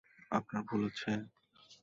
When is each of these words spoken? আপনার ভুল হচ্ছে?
আপনার 0.31 0.61
ভুল 0.67 0.81
হচ্ছে? 0.85 1.11